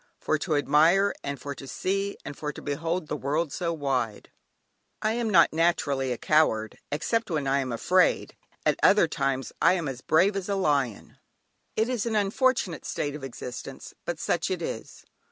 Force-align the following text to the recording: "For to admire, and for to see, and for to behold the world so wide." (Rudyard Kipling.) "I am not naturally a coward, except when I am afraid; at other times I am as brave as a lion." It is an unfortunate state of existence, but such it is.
"For 0.19 0.39
to 0.39 0.55
admire, 0.55 1.13
and 1.23 1.39
for 1.39 1.53
to 1.53 1.67
see, 1.67 2.17
and 2.25 2.35
for 2.35 2.51
to 2.53 2.61
behold 2.63 3.05
the 3.05 3.15
world 3.15 3.53
so 3.53 3.71
wide." 3.71 4.31
(Rudyard 4.31 4.31
Kipling.) 4.33 4.97
"I 5.03 5.11
am 5.13 5.29
not 5.29 5.53
naturally 5.53 6.11
a 6.11 6.17
coward, 6.17 6.79
except 6.91 7.29
when 7.29 7.45
I 7.45 7.59
am 7.59 7.71
afraid; 7.71 8.35
at 8.65 8.79
other 8.81 9.07
times 9.07 9.53
I 9.61 9.73
am 9.73 9.87
as 9.87 10.01
brave 10.01 10.35
as 10.35 10.49
a 10.49 10.55
lion." 10.55 11.17
It 11.75 11.87
is 11.87 12.07
an 12.07 12.15
unfortunate 12.15 12.83
state 12.85 13.13
of 13.13 13.23
existence, 13.23 13.93
but 14.05 14.17
such 14.17 14.49
it 14.49 14.63
is. 14.63 15.05